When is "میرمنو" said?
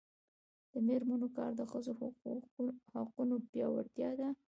0.87-1.27